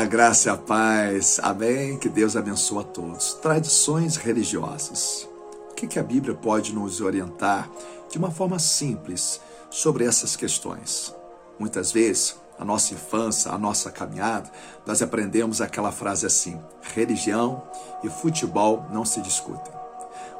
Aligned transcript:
A 0.00 0.06
graça 0.06 0.48
e 0.48 0.50
a 0.50 0.56
paz, 0.56 1.38
amém? 1.42 1.98
Que 1.98 2.08
Deus 2.08 2.34
abençoe 2.34 2.78
a 2.78 2.84
todos. 2.84 3.34
Tradições 3.34 4.16
religiosas. 4.16 5.28
O 5.70 5.74
que, 5.74 5.86
que 5.86 5.98
a 5.98 6.02
Bíblia 6.02 6.34
pode 6.34 6.74
nos 6.74 7.02
orientar 7.02 7.70
de 8.10 8.16
uma 8.16 8.30
forma 8.30 8.58
simples 8.58 9.42
sobre 9.68 10.06
essas 10.06 10.36
questões? 10.36 11.14
Muitas 11.58 11.92
vezes, 11.92 12.34
a 12.58 12.64
nossa 12.64 12.94
infância, 12.94 13.50
a 13.52 13.58
nossa 13.58 13.90
caminhada, 13.90 14.50
nós 14.86 15.02
aprendemos 15.02 15.60
aquela 15.60 15.92
frase 15.92 16.24
assim: 16.24 16.58
religião 16.94 17.62
e 18.02 18.08
futebol 18.08 18.86
não 18.90 19.04
se 19.04 19.20
discutem. 19.20 19.74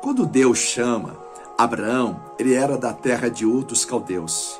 Quando 0.00 0.24
Deus 0.24 0.56
chama 0.56 1.18
Abraão, 1.58 2.32
ele 2.38 2.54
era 2.54 2.78
da 2.78 2.94
terra 2.94 3.28
de 3.28 3.44
Ur 3.44 3.64
dos 3.64 3.84
caldeus. 3.84 4.58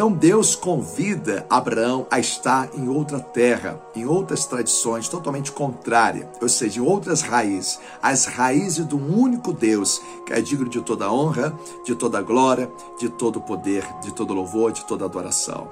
Então 0.00 0.12
Deus 0.12 0.54
convida 0.54 1.44
Abraão 1.50 2.06
a 2.10 2.18
estar 2.18 2.70
em 2.74 2.88
outra 2.88 3.20
terra, 3.20 3.78
em 3.94 4.06
outras 4.06 4.46
tradições 4.46 5.10
totalmente 5.10 5.52
contrárias, 5.52 6.26
ou 6.40 6.48
seja, 6.48 6.80
em 6.80 6.82
outras 6.82 7.20
raízes, 7.20 7.78
as 8.00 8.24
raízes 8.24 8.86
do 8.86 8.96
único 8.96 9.52
Deus, 9.52 10.00
que 10.24 10.32
é 10.32 10.40
digno 10.40 10.70
de 10.70 10.80
toda 10.80 11.12
honra, 11.12 11.54
de 11.84 11.94
toda 11.94 12.22
glória, 12.22 12.72
de 12.98 13.10
todo 13.10 13.42
poder, 13.42 13.86
de 14.00 14.10
todo 14.14 14.32
louvor, 14.32 14.72
de 14.72 14.86
toda 14.86 15.04
adoração. 15.04 15.70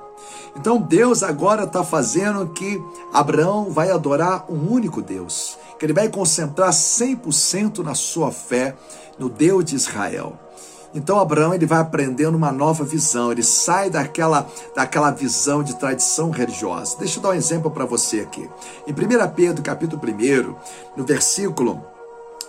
Então 0.54 0.78
Deus 0.78 1.22
agora 1.22 1.64
está 1.64 1.82
fazendo 1.82 2.48
que 2.48 2.78
Abraão 3.14 3.70
vai 3.70 3.90
adorar 3.90 4.44
um 4.50 4.70
único 4.70 5.00
Deus, 5.00 5.56
que 5.78 5.86
ele 5.86 5.94
vai 5.94 6.10
concentrar 6.10 6.68
100% 6.68 7.78
na 7.78 7.94
sua 7.94 8.30
fé 8.30 8.76
no 9.18 9.30
Deus 9.30 9.64
de 9.64 9.74
Israel. 9.74 10.38
Então 10.94 11.18
Abraão 11.18 11.52
ele 11.52 11.66
vai 11.66 11.78
aprendendo 11.78 12.36
uma 12.36 12.50
nova 12.50 12.84
visão, 12.84 13.30
ele 13.30 13.42
sai 13.42 13.90
daquela, 13.90 14.48
daquela 14.74 15.10
visão 15.10 15.62
de 15.62 15.74
tradição 15.76 16.30
religiosa. 16.30 16.96
Deixa 16.98 17.18
eu 17.18 17.22
dar 17.22 17.30
um 17.30 17.34
exemplo 17.34 17.70
para 17.70 17.84
você 17.84 18.20
aqui. 18.20 18.48
Em 18.86 18.92
1 18.92 19.34
Pedro, 19.34 19.62
capítulo 19.62 20.00
1, 20.02 20.54
no 20.96 21.04
versículo 21.04 21.82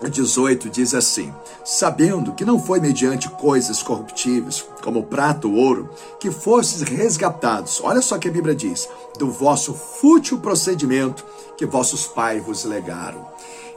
18 0.08 0.70
diz 0.70 0.94
assim: 0.94 1.34
Sabendo 1.66 2.34
que 2.34 2.46
não 2.46 2.58
foi 2.58 2.80
mediante 2.80 3.28
coisas 3.30 3.84
corruptíveis, 3.84 4.66
como 4.82 5.04
prata 5.04 5.48
ou 5.48 5.56
ouro, 5.56 5.90
que 6.20 6.32
fostes 6.32 6.84
resgatados, 6.84 7.82
olha 7.84 8.02
só 8.02 8.18
que 8.18 8.30
a 8.30 8.32
Bíblia 8.32 8.56
diz, 8.56 8.88
do 9.18 9.30
vosso 9.30 9.74
fútil 9.74 10.40
procedimento 10.40 11.26
que 11.58 11.66
vossos 11.66 12.06
pais 12.08 12.42
vos 12.42 12.64
legaram 12.64 13.28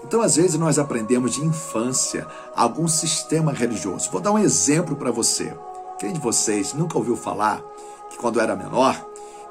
então, 0.05 0.21
às 0.21 0.37
vezes, 0.37 0.59
nós 0.59 0.79
aprendemos 0.79 1.33
de 1.33 1.45
infância 1.45 2.27
algum 2.55 2.89
sistema 2.89 3.53
religioso. 3.53 4.11
Vou 4.11 4.21
dar 4.21 4.33
um 4.33 4.39
exemplo 4.39 4.97
para 4.97 5.11
você. 5.11 5.57
Quem 5.99 6.13
de 6.13 6.21
vocês 6.21 6.75
nunca 6.75 6.99
ouviu 6.99 7.17
falar 7.17 7.63
que, 8.11 8.19
quando 8.19 8.41
era 8.41 8.57
menor, 8.57 9.01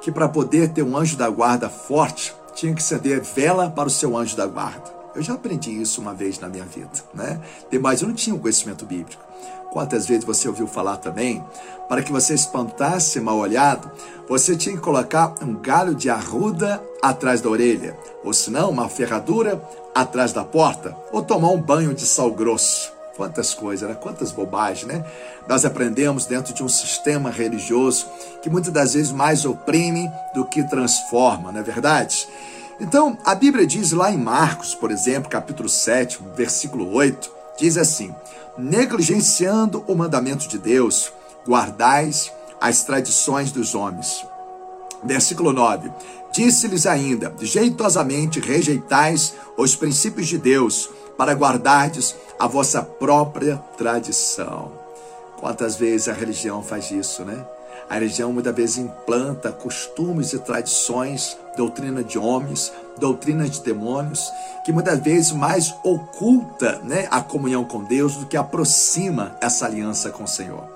que 0.01 0.11
para 0.11 0.27
poder 0.27 0.69
ter 0.69 0.83
um 0.83 0.97
anjo 0.97 1.15
da 1.15 1.29
guarda 1.29 1.69
forte, 1.69 2.35
tinha 2.53 2.75
que 2.75 2.83
ceder 2.83 3.21
vela 3.21 3.69
para 3.69 3.87
o 3.87 3.91
seu 3.91 4.17
anjo 4.17 4.35
da 4.35 4.45
guarda? 4.45 5.00
Eu 5.13 5.21
já 5.21 5.33
aprendi 5.33 5.71
isso 5.81 5.99
uma 5.99 6.13
vez 6.13 6.39
na 6.39 6.47
minha 6.47 6.63
vida, 6.63 6.89
né? 7.13 7.41
Mas 7.81 8.01
eu 8.01 8.07
não 8.07 8.15
tinha 8.15 8.35
um 8.35 8.39
conhecimento 8.39 8.85
bíblico. 8.85 9.21
Quantas 9.71 10.05
vezes 10.05 10.25
você 10.25 10.47
ouviu 10.47 10.67
falar 10.67 10.97
também? 10.97 11.43
Para 11.87 12.03
que 12.03 12.11
você 12.11 12.33
espantasse 12.33 13.19
mal 13.19 13.37
olhado, 13.37 13.89
você 14.27 14.55
tinha 14.55 14.75
que 14.75 14.81
colocar 14.81 15.35
um 15.41 15.53
galho 15.55 15.95
de 15.95 16.09
arruda 16.09 16.83
atrás 17.01 17.41
da 17.41 17.49
orelha, 17.49 17.97
ou 18.23 18.33
senão 18.33 18.69
uma 18.69 18.89
ferradura 18.89 19.61
atrás 19.95 20.33
da 20.33 20.43
porta, 20.43 20.95
ou 21.11 21.21
tomar 21.21 21.49
um 21.49 21.61
banho 21.61 21.93
de 21.93 22.05
sal 22.05 22.31
grosso. 22.31 22.91
Quantas 23.15 23.53
coisas, 23.53 23.87
né? 23.87 23.95
quantas 23.95 24.31
bobagens, 24.31 24.87
né? 24.87 25.05
Nós 25.47 25.63
aprendemos 25.65 26.25
dentro 26.25 26.53
de 26.53 26.63
um 26.63 26.69
sistema 26.69 27.29
religioso 27.29 28.07
que 28.41 28.49
muitas 28.49 28.71
das 28.71 28.93
vezes 28.93 29.11
mais 29.11 29.45
oprime 29.45 30.09
do 30.33 30.45
que 30.45 30.63
transforma, 30.63 31.51
não 31.51 31.59
é 31.59 31.63
verdade? 31.63 32.27
Então, 32.81 33.15
a 33.23 33.35
Bíblia 33.35 33.67
diz 33.67 33.91
lá 33.91 34.11
em 34.11 34.17
Marcos, 34.17 34.73
por 34.73 34.89
exemplo, 34.89 35.29
capítulo 35.29 35.69
7, 35.69 36.19
versículo 36.35 36.91
8, 36.91 37.31
diz 37.59 37.77
assim: 37.77 38.13
Negligenciando 38.57 39.83
o 39.87 39.93
mandamento 39.93 40.47
de 40.47 40.57
Deus, 40.57 41.13
guardais 41.47 42.33
as 42.59 42.83
tradições 42.83 43.51
dos 43.51 43.75
homens. 43.75 44.25
Versículo 45.03 45.53
9: 45.53 45.91
Disse-lhes 46.31 46.87
ainda: 46.87 47.31
Jeitosamente 47.39 48.39
rejeitais 48.39 49.35
os 49.55 49.75
princípios 49.75 50.27
de 50.27 50.39
Deus, 50.39 50.89
para 51.15 51.33
guardardes 51.33 52.15
a 52.39 52.47
vossa 52.47 52.81
própria 52.81 53.57
tradição. 53.77 54.71
Quantas 55.39 55.75
vezes 55.75 56.07
a 56.07 56.13
religião 56.13 56.63
faz 56.63 56.89
isso, 56.89 57.23
né? 57.23 57.45
A 57.89 57.95
religião 57.95 58.31
muitas 58.31 58.55
vezes 58.55 58.77
implanta 58.77 59.51
costumes 59.51 60.33
e 60.33 60.39
tradições, 60.39 61.37
doutrina 61.57 62.03
de 62.03 62.17
homens, 62.17 62.71
doutrina 62.97 63.47
de 63.47 63.61
demônios, 63.61 64.31
que 64.63 64.71
muitas 64.71 64.99
vezes 64.99 65.31
mais 65.31 65.73
oculta 65.83 66.79
né, 66.83 67.07
a 67.11 67.21
comunhão 67.21 67.65
com 67.65 67.83
Deus 67.83 68.15
do 68.15 68.25
que 68.25 68.37
aproxima 68.37 69.35
essa 69.41 69.65
aliança 69.65 70.09
com 70.09 70.23
o 70.23 70.27
Senhor. 70.27 70.67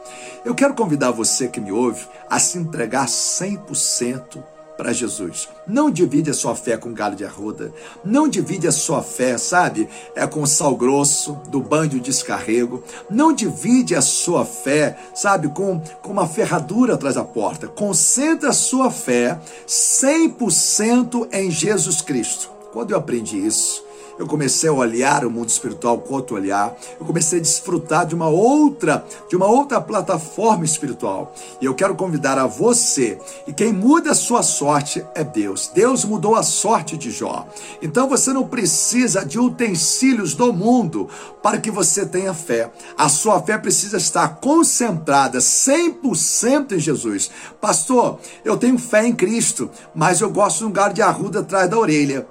Eu 0.43 0.53
quero 0.53 0.73
convidar 0.73 1.11
você 1.11 1.47
que 1.47 1.61
me 1.61 1.71
ouve 1.71 2.05
a 2.29 2.39
se 2.39 2.57
entregar 2.57 3.05
100% 3.05 4.43
para 4.78 4.94
Jesus. 4.94 5.47
Não 5.68 5.90
divide 5.90 6.30
a 6.30 6.34
sua 6.34 6.56
fé 6.56 6.78
com 6.78 6.94
galho 6.94 7.16
de 7.16 7.25
arruda. 7.25 7.74
Não 8.03 8.28
divide 8.28 8.68
a 8.68 8.72
sua 8.72 9.02
fé, 9.02 9.38
sabe? 9.38 9.88
É 10.16 10.25
com 10.28 10.46
sal 10.46 10.75
grosso 10.75 11.34
do 11.50 11.62
banho 11.62 11.90
de 11.90 12.00
descarrego. 12.00 12.84
Não 13.09 13.34
divide 13.34 13.96
a 13.96 14.02
sua 14.02 14.46
fé, 14.46 14.97
sabe? 15.14 15.47
Com, 15.50 15.80
com 16.02 16.12
uma 16.12 16.28
ferradura 16.28 16.96
atrás 16.96 17.16
da 17.16 17.24
porta. 17.24 17.68
Concentra 17.68 18.50
a 18.50 18.53
sua 18.53 18.91
fé 18.91 19.40
100% 19.68 21.30
em 21.31 21.50
Jesus 21.50 22.02
Cristo. 22.02 22.50
Quando 22.72 22.91
eu 22.91 22.97
aprendi 22.97 23.38
isso, 23.38 23.84
eu 24.18 24.28
comecei 24.28 24.70
a 24.70 24.74
olhar 24.74 25.26
o 25.26 25.31
mundo 25.31 25.50
espiritual 25.50 25.98
com 26.00 26.14
outro 26.14 26.36
olhar, 26.36 26.76
eu 27.00 27.06
comecei 27.06 27.40
a 27.40 27.42
desfrutar 27.42 28.06
de 28.06 28.16
uma 28.16 28.28
outra, 28.28 29.06
de 29.30 29.36
uma 29.36 29.48
outra 29.48 29.81
plataforma 29.81 30.64
espiritual. 30.64 31.34
E 31.62 31.66
eu 31.66 31.76
quero 31.76 31.96
convidar 31.96 32.38
a 32.38 32.48
você, 32.48 33.20
e 33.46 33.53
quem 33.53 33.74
muda 33.74 34.12
a 34.12 34.16
sua 34.16 34.42
sorte 34.42 35.06
é 35.14 35.24
Deus. 35.24 35.70
Deus 35.74 36.06
mudou 36.06 36.36
a 36.36 36.44
sorte 36.44 36.98
de 36.98 37.12
Jó. 37.12 37.48
Então 37.81 38.08
você 38.08 38.31
não 38.31 38.48
precisa 38.48 39.26
de 39.26 39.40
utensílios 39.40 40.34
do 40.34 40.53
mundo 40.53 41.09
para 41.44 41.59
que 41.59 41.70
você 41.70 42.06
tenha 42.06 42.34
fé. 42.34 42.72
A 42.97 43.09
sua 43.09 43.42
fé 43.42 43.58
precisa 43.58 43.97
estar 43.97 44.38
concentrada 44.38 45.40
100% 45.40 46.72
em 46.74 46.80
Jesus. 46.80 47.30
Pastor, 47.59 48.20
eu 48.44 48.58
tenho 48.58 48.78
fé 48.78 49.06
em 49.06 49.14
Cristo, 49.14 49.70
mas 49.94 50.22
eu 50.22 50.30
gosto 50.30 50.59
de 50.59 50.64
um 50.64 50.68
lugar 50.68 50.94
de 50.94 51.02
arruda 51.02 51.40
atrás 51.42 51.70
da 51.70 51.78
orelha. 51.78 52.28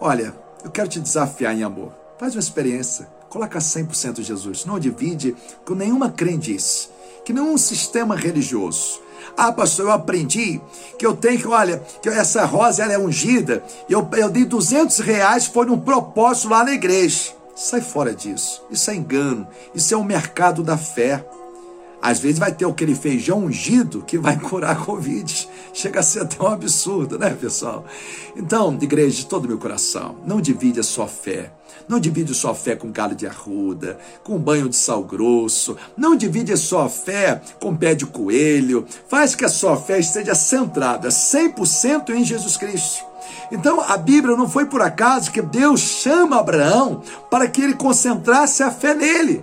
Olha, 0.00 0.43
eu 0.64 0.70
quero 0.70 0.88
te 0.88 0.98
desafiar 0.98 1.54
em 1.54 1.62
amor. 1.62 1.92
Faz 2.18 2.34
uma 2.34 2.40
experiência. 2.40 3.06
Coloca 3.28 3.58
100% 3.58 4.22
Jesus. 4.22 4.64
Não 4.64 4.78
divide 4.78 5.36
com 5.64 5.74
nenhuma 5.74 6.10
crendice, 6.10 6.88
que 7.24 7.32
nenhum 7.32 7.58
sistema 7.58 8.16
religioso. 8.16 9.00
Ah, 9.36 9.52
pastor, 9.52 9.86
eu 9.86 9.92
aprendi 9.92 10.60
que 10.98 11.04
eu 11.04 11.14
tenho 11.14 11.38
que, 11.38 11.46
olha, 11.46 11.82
que 12.00 12.08
essa 12.08 12.44
rosa 12.44 12.82
ela 12.82 12.92
é 12.92 12.98
ungida. 12.98 13.62
Eu, 13.88 14.08
eu 14.16 14.30
dei 14.30 14.44
200 14.44 14.98
reais, 15.00 15.46
foi 15.46 15.66
num 15.66 15.78
propósito 15.78 16.48
lá 16.48 16.64
na 16.64 16.72
igreja. 16.72 17.32
Sai 17.54 17.80
fora 17.80 18.14
disso. 18.14 18.64
Isso 18.70 18.90
é 18.90 18.94
engano. 18.94 19.46
Isso 19.74 19.92
é 19.92 19.96
o 19.96 20.00
um 20.00 20.04
mercado 20.04 20.62
da 20.62 20.76
fé. 20.76 21.24
Às 22.04 22.18
vezes 22.18 22.38
vai 22.38 22.52
ter 22.52 22.66
aquele 22.66 22.94
feijão 22.94 23.46
ungido 23.46 24.04
que 24.06 24.18
vai 24.18 24.38
curar 24.38 24.72
a 24.72 24.76
Covid. 24.76 25.48
Chega 25.72 26.00
a 26.00 26.02
ser 26.02 26.20
até 26.20 26.44
um 26.44 26.48
absurdo, 26.48 27.18
né, 27.18 27.30
pessoal? 27.30 27.86
Então, 28.36 28.76
igreja, 28.78 29.16
de 29.16 29.24
todo 29.24 29.48
meu 29.48 29.56
coração, 29.56 30.16
não 30.26 30.38
divide 30.38 30.78
a 30.78 30.82
sua 30.82 31.08
fé. 31.08 31.50
Não 31.88 31.98
divide 31.98 32.32
a 32.32 32.34
sua 32.34 32.54
fé 32.54 32.76
com 32.76 32.92
galho 32.92 33.14
de 33.14 33.26
arruda, 33.26 33.98
com 34.22 34.38
banho 34.38 34.68
de 34.68 34.76
sal 34.76 35.02
grosso. 35.02 35.78
Não 35.96 36.14
divide 36.14 36.52
a 36.52 36.58
sua 36.58 36.90
fé 36.90 37.40
com 37.58 37.74
pé 37.74 37.94
de 37.94 38.04
coelho. 38.04 38.84
Faz 39.08 39.34
que 39.34 39.46
a 39.46 39.48
sua 39.48 39.74
fé 39.74 39.98
esteja 39.98 40.34
centrada 40.34 41.08
100% 41.08 42.10
em 42.10 42.22
Jesus 42.22 42.58
Cristo. 42.58 43.02
Então 43.50 43.80
a 43.80 43.96
Bíblia 43.96 44.36
não 44.36 44.46
foi 44.46 44.66
por 44.66 44.82
acaso 44.82 45.32
que 45.32 45.40
Deus 45.40 45.80
chama 45.80 46.38
Abraão 46.38 47.02
para 47.30 47.48
que 47.48 47.62
ele 47.62 47.74
concentrasse 47.74 48.62
a 48.62 48.70
fé 48.70 48.94
nele. 48.94 49.42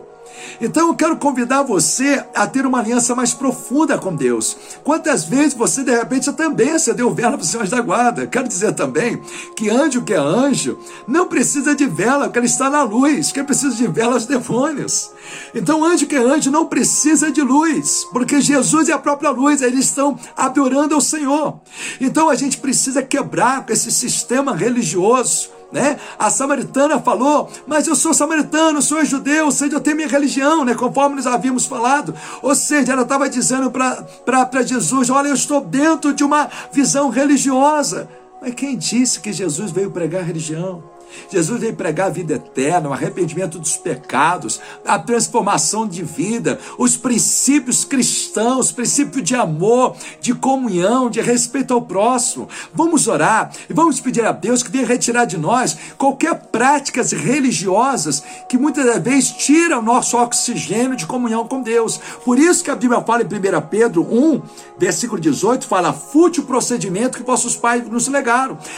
Então 0.59 0.89
eu 0.89 0.95
quero 0.95 1.17
convidar 1.17 1.63
você 1.63 2.23
a 2.35 2.47
ter 2.47 2.65
uma 2.65 2.79
aliança 2.79 3.15
mais 3.15 3.33
profunda 3.33 3.97
com 3.97 4.15
Deus. 4.15 4.57
Quantas 4.83 5.25
vezes 5.25 5.53
você 5.53 5.83
de 5.83 5.91
repente 5.91 6.31
também 6.33 6.71
acendeu 6.71 7.13
vela 7.13 7.38
para 7.38 7.43
os 7.43 7.49
senhores 7.49 7.71
da 7.71 7.81
guarda? 7.81 8.27
Quero 8.27 8.47
dizer 8.47 8.73
também 8.73 9.21
que 9.55 9.69
anjo 9.69 10.03
que 10.03 10.13
é 10.13 10.17
anjo 10.17 10.77
não 11.07 11.27
precisa 11.27 11.75
de 11.75 11.85
vela, 11.85 12.25
porque 12.25 12.39
ele 12.39 12.45
está 12.45 12.69
na 12.69 12.83
luz. 12.83 13.31
Quem 13.31 13.43
precisa 13.43 13.75
de 13.75 13.88
vela 13.88 14.13
é 14.13 14.17
os 14.17 14.25
demônios. 14.25 15.11
Então 15.53 15.83
anjo 15.83 16.05
que 16.05 16.15
é 16.15 16.19
anjo 16.19 16.51
não 16.51 16.65
precisa 16.65 17.31
de 17.31 17.41
luz, 17.41 18.05
porque 18.11 18.41
Jesus 18.41 18.89
é 18.89 18.93
a 18.93 18.99
própria 18.99 19.29
luz, 19.29 19.61
eles 19.61 19.85
estão 19.85 20.17
adorando 20.35 20.95
ao 20.95 21.01
Senhor. 21.01 21.59
Então 21.99 22.29
a 22.29 22.35
gente 22.35 22.57
precisa 22.57 23.01
quebrar 23.01 23.65
com 23.65 23.73
esse 23.73 23.91
sistema 23.91 24.55
religioso 24.55 25.49
né? 25.71 25.97
A 26.19 26.29
samaritana 26.29 27.00
falou, 27.00 27.50
mas 27.65 27.88
eu 27.88 27.95
sou 27.95 28.13
samaritano, 28.13 28.81
sou 28.81 29.03
judeu, 29.06 29.45
ou 29.45 29.51
seja, 29.51 29.75
eu 29.75 29.79
tenho 29.79 29.95
minha 29.95 30.07
religião, 30.07 30.65
né? 30.65 30.75
Conforme 30.75 31.15
nós 31.15 31.27
havíamos 31.27 31.65
falado. 31.65 32.13
Ou 32.41 32.53
seja, 32.56 32.94
ela 32.94 33.03
estava 33.03 33.29
dizendo 33.29 33.71
para 33.71 34.63
Jesus: 34.63 35.09
olha, 35.09 35.29
eu 35.29 35.35
estou 35.35 35.62
dentro 35.62 36.13
de 36.13 36.23
uma 36.23 36.50
visão 36.71 37.09
religiosa. 37.09 38.07
Mas 38.41 38.55
quem 38.55 38.75
disse 38.75 39.19
que 39.19 39.31
Jesus 39.31 39.69
veio 39.69 39.91
pregar 39.91 40.23
religião? 40.23 40.83
Jesus 41.29 41.59
veio 41.59 41.75
pregar 41.75 42.07
a 42.07 42.09
vida 42.09 42.35
eterna, 42.35 42.89
o 42.89 42.93
arrependimento 42.93 43.59
dos 43.59 43.77
pecados, 43.77 44.59
a 44.85 44.97
transformação 44.97 45.88
de 45.88 46.03
vida, 46.03 46.57
os 46.77 46.97
princípios 46.97 47.83
cristãos, 47.83 48.71
princípio 48.71 49.21
de 49.21 49.35
amor, 49.35 49.95
de 50.19 50.33
comunhão, 50.33 51.09
de 51.09 51.21
respeito 51.21 51.73
ao 51.73 51.81
próximo. 51.81 52.47
Vamos 52.73 53.07
orar 53.07 53.51
e 53.69 53.73
vamos 53.73 53.99
pedir 53.99 54.25
a 54.25 54.31
Deus 54.31 54.63
que 54.63 54.71
venha 54.71 54.85
retirar 54.85 55.25
de 55.25 55.38
nós 55.38 55.77
qualquer 55.97 56.33
práticas 56.51 57.11
religiosas 57.11 58.23
que 58.49 58.57
muitas 58.57 58.85
das 58.85 59.03
vezes 59.03 59.31
tiram 59.31 59.79
o 59.79 59.83
nosso 59.83 60.17
oxigênio 60.17 60.95
de 60.95 61.05
comunhão 61.05 61.47
com 61.47 61.61
Deus. 61.61 61.99
Por 62.23 62.39
isso 62.39 62.63
que 62.63 62.71
a 62.71 62.75
Bíblia 62.75 63.01
fala 63.01 63.23
em 63.23 63.25
1 63.25 63.61
Pedro 63.69 64.01
1, 64.03 64.41
versículo 64.77 65.19
18, 65.19 65.67
fala: 65.67 65.93
fútil 65.93 66.43
procedimento 66.43 67.17
que 67.17 67.23
vossos 67.23 67.55
pais 67.55 67.85
nos 67.88 68.07
legaram. 68.07 68.31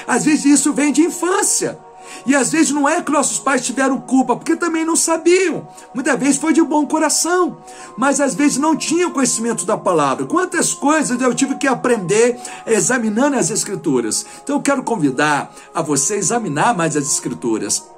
Às 0.08 0.26
vezes 0.26 0.46
isso 0.46 0.74
vem 0.74 0.92
de 0.92 1.02
infância. 1.02 1.80
E 2.26 2.36
às 2.36 2.52
vezes 2.52 2.72
não 2.72 2.88
é 2.88 3.02
que 3.02 3.12
nossos 3.12 3.40
pais 3.40 3.66
tiveram 3.66 4.00
culpa, 4.00 4.36
porque 4.36 4.56
também 4.56 4.86
não 4.86 4.96
sabiam. 4.96 5.68
Muitas 5.94 6.20
vezes 6.20 6.38
foi 6.38 6.54
de 6.54 6.62
bom 6.62 6.86
coração, 6.86 7.58
mas 7.98 8.22
às 8.22 8.34
vezes 8.34 8.58
não 8.58 8.76
tinham 8.76 9.12
conhecimento 9.12 9.66
da 9.66 9.78
palavra. 9.78 10.26
Quantas 10.26 10.74
coisas 10.74 11.20
eu 11.20 11.34
tive 11.34 11.56
que 11.56 11.68
aprender 11.68 12.40
examinando 12.66 13.38
as 13.38 13.50
Escrituras. 13.50 14.26
Então 14.44 14.58
eu 14.58 14.62
quero 14.62 14.84
convidar 14.84 15.54
a 15.74 15.82
você 15.82 16.16
a 16.16 16.18
examinar 16.18 16.76
mais 16.76 16.96
as 16.96 17.06
Escrituras 17.06 17.93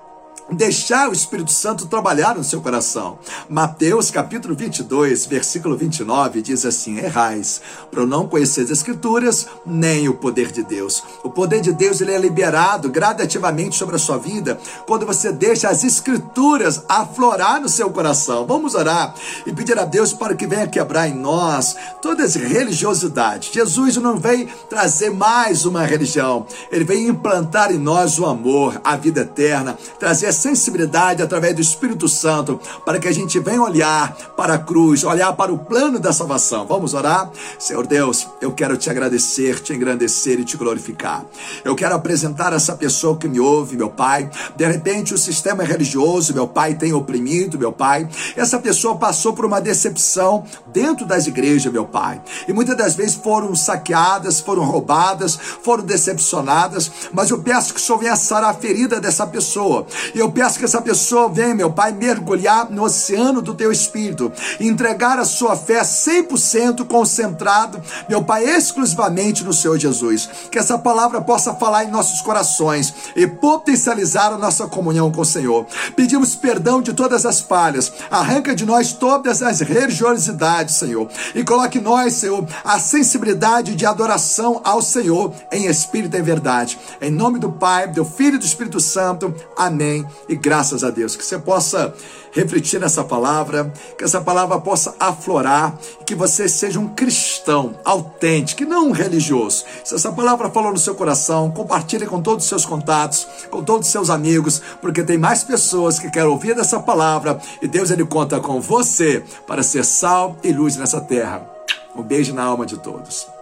deixar 0.52 1.10
o 1.10 1.14
Espírito 1.14 1.52
Santo 1.52 1.88
trabalhar 1.88 2.36
no 2.36 2.44
seu 2.44 2.62
coração. 2.62 3.18
Mateus 3.50 4.12
capítulo 4.12 4.56
22, 4.56 5.26
versículo 5.26 5.76
29 5.76 6.42
diz 6.42 6.66
assim: 6.66 6.98
Errais, 6.98 7.62
para 7.90 8.06
não 8.06 8.28
conhecer 8.28 8.62
as 8.62 8.70
escrituras, 8.70 9.48
nem 9.66 10.08
o 10.08 10.14
poder 10.14 10.52
de 10.52 10.64
Deus. 10.64 11.04
O 11.24 11.30
poder 11.30 11.62
de 11.62 11.74
Deus 11.74 12.02
ele 12.02 12.14
é 12.14 12.18
liberado 12.18 12.90
gradativamente 12.90 13.76
sobre 13.76 13.96
a 13.96 14.00
sua 14.00 14.18
vida 14.18 14.60
quando 14.86 15.06
você 15.06 15.32
deixa 15.32 15.70
as 15.70 15.84
escrituras 15.84 16.84
aflorar 16.88 17.60
no 17.60 17.70
seu 17.70 17.90
coração. 17.90 18.46
Vamos 18.46 18.76
orar 18.76 19.16
e 19.46 19.54
pedir 19.54 19.78
a 19.80 19.86
Deus 19.86 20.14
para 20.14 20.36
que 20.36 20.48
venha 20.48 20.68
quebrar 20.68 21.08
em 21.08 21.16
nós 21.16 21.76
toda 22.02 22.24
essa 22.24 22.40
religiosidade. 22.40 23.52
Jesus 23.54 23.98
não 23.98 24.18
veio 24.18 24.48
trazer 24.70 25.10
mais 25.10 25.66
uma 25.66 25.84
religião, 25.84 26.46
ele 26.72 26.84
veio 26.84 27.10
implantar 27.10 27.72
em 27.72 27.78
nós 27.78 28.20
o 28.20 28.26
amor, 28.26 28.80
a 28.84 28.96
vida 28.96 29.22
eterna, 29.22 29.78
trazer 30.00 30.35
sensibilidade 30.36 31.24
através 31.24 31.56
do 31.56 31.62
Espírito 31.62 32.08
Santo, 32.08 32.60
para 32.86 33.00
que 33.00 33.08
a 33.08 33.12
gente 33.12 33.40
venha 33.40 33.62
olhar 33.62 34.16
para 34.38 34.54
a 34.54 34.60
cruz, 34.60 35.04
olhar 35.04 35.34
para 35.34 35.52
o 35.52 35.58
plano 35.58 36.00
da 36.00 36.14
salvação. 36.14 36.68
Vamos 36.68 36.94
orar? 36.94 37.32
Senhor 37.58 37.88
Deus, 37.88 38.28
eu 38.40 38.52
quero 38.52 38.78
te 38.78 38.90
agradecer, 38.90 39.60
te 39.60 39.74
engrandecer 39.74 40.40
e 40.40 40.46
te 40.46 40.58
glorificar. 40.58 41.26
Eu 41.64 41.76
quero 41.76 41.96
apresentar 41.96 42.54
essa 42.54 42.76
pessoa 42.76 43.18
que 43.18 43.28
me 43.28 43.40
ouve, 43.40 43.76
meu 43.76 43.90
Pai. 43.90 44.30
De 44.56 44.66
repente, 44.66 45.14
o 45.14 45.18
sistema 45.18 45.64
religioso, 45.64 46.34
meu 46.34 46.48
Pai, 46.48 46.76
tem 46.76 46.94
oprimido, 46.94 47.58
meu 47.58 47.72
Pai. 47.72 48.08
Essa 48.36 48.60
pessoa 48.60 48.96
passou 48.98 49.34
por 49.34 49.46
uma 49.46 49.60
decepção 49.62 50.44
dentro 50.68 51.06
das 51.06 51.28
igrejas, 51.28 51.72
meu 51.72 51.86
Pai. 51.86 52.22
E 52.48 52.54
muitas 52.54 52.78
das 52.78 52.96
vezes 52.96 53.16
foram 53.16 53.56
saqueadas, 53.56 54.40
foram 54.40 54.64
roubadas, 54.64 55.38
foram 55.64 55.84
decepcionadas. 55.84 56.92
Mas 57.14 57.30
eu 57.30 57.40
peço 57.40 57.74
que 57.74 57.80
o 57.80 57.84
Senhor 57.84 57.98
venha 57.98 58.16
sarar 58.16 58.52
a 58.52 58.54
ferida 58.54 59.00
dessa 59.00 59.26
pessoa. 59.26 59.86
E 60.14 60.20
eu 60.20 60.25
peço 60.32 60.60
que 60.60 60.66
essa 60.66 60.82
pessoa 60.82 61.30
venha, 61.30 61.56
meu 61.56 61.72
Pai, 61.72 61.92
mergulhar 61.92 62.70
no 62.70 62.84
oceano 62.84 63.42
do 63.42 63.54
teu 63.54 63.72
espírito, 63.72 64.32
entregar 64.60 65.20
a 65.20 65.26
sua 65.26 65.56
fé 65.56 65.82
100% 65.82 66.86
concentrado, 66.86 67.82
meu 68.08 68.24
Pai, 68.24 68.44
exclusivamente 68.44 69.44
no 69.44 69.54
Senhor 69.54 69.78
Jesus. 69.78 70.30
Que 70.52 70.60
essa 70.60 70.78
palavra 70.78 71.22
possa 71.22 71.54
falar 71.54 71.84
em 71.84 71.92
nossos 71.92 72.22
corações 72.22 72.94
e 73.16 73.28
potencializar 73.28 74.32
a 74.32 74.38
nossa 74.38 74.68
comunhão 74.68 75.12
com 75.12 75.22
o 75.22 75.26
Senhor. 75.26 75.66
Pedimos 75.96 76.36
perdão 76.36 76.82
de 76.82 76.94
todas 76.94 77.26
as 77.26 77.42
falhas, 77.42 77.92
arranca 78.10 78.56
de 78.56 78.66
nós 78.66 78.94
todas 78.94 79.42
as 79.42 79.60
religiosidades, 79.60 80.76
Senhor, 80.76 81.10
e 81.34 81.44
coloque 81.44 81.80
nós, 81.80 82.14
Senhor, 82.14 82.48
a 82.64 82.80
sensibilidade 82.80 83.76
de 83.76 83.86
adoração 83.86 84.62
ao 84.64 84.82
Senhor 84.82 85.34
em 85.52 85.66
espírito 85.66 86.16
e 86.16 86.20
em 86.20 86.24
verdade. 86.24 86.78
Em 87.02 87.12
nome 87.12 87.40
do 87.40 87.52
Pai, 87.52 87.88
do 87.88 88.06
Filho 88.06 88.36
e 88.36 88.40
do 88.40 88.46
Espírito 88.46 88.80
Santo. 88.80 89.34
Amém 89.58 90.06
e 90.28 90.36
graças 90.36 90.84
a 90.84 90.90
Deus. 90.90 91.16
Que 91.16 91.26
você 91.26 91.38
possa 91.38 91.94
refletir 92.32 92.80
nessa 92.80 93.04
palavra, 93.04 93.72
que 93.98 94.04
essa 94.04 94.20
palavra 94.20 94.60
possa 94.60 94.96
aflorar, 95.00 95.78
que 96.06 96.14
você 96.14 96.50
seja 96.50 96.80
um 96.80 96.90
cristão 96.90 97.80
autêntico, 97.84 98.64
e 98.64 98.66
não 98.66 98.90
um 98.90 98.92
religioso. 98.92 99.64
Se 99.84 99.96
essa 99.96 100.12
palavra 100.12 100.50
falou 100.50 100.72
no 100.72 100.78
seu 100.78 100.96
coração, 100.96 101.52
compartilhe 101.52 102.06
com 102.06 102.22
todos 102.22 102.44
os 102.44 102.50
seus 102.50 102.66
contatos, 102.66 103.28
com 103.50 103.64
todos 103.64 103.88
os 103.88 103.92
seus 103.92 104.10
amigos, 104.10 104.62
porque 104.82 105.04
tem 105.04 105.18
mais 105.18 105.44
pessoas 105.44 105.98
que 105.98 106.10
querem 106.10 106.30
ouvir 106.30 106.56
dessa 106.56 106.80
palavra 106.80 107.40
e 107.62 107.68
Deus 107.68 107.92
ele 107.92 108.06
conta 108.06 108.40
com 108.40 108.60
você 108.60 109.24
para 109.48 109.64
ser 109.64 109.86
sal 109.86 110.38
e 110.44 110.52
luz 110.52 110.76
nessa 110.76 111.00
terra. 111.00 111.50
Um 111.96 112.04
beijo 112.04 112.34
na 112.34 112.44
alma 112.44 112.66
de 112.66 112.78
todos. 112.78 113.35